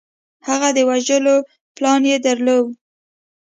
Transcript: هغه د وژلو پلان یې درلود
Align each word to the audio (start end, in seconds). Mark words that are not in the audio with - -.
هغه 0.47 0.69
د 0.77 0.79
وژلو 0.89 1.35
پلان 1.75 2.01
یې 2.11 2.17
درلود 2.25 2.67